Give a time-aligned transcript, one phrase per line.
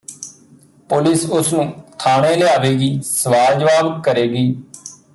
[0.89, 1.71] police ਉਸਨੂੰ
[1.99, 4.45] ਥਾਣੇ ਲਿਆਵੇਗੀ ਸਵਾਲ ਜਵਾਬ ਕਰੇਗੀ